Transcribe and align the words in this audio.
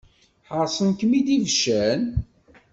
Ḥaṛṣen-kem-id 0.51 1.27
ibeccan. 1.35 2.01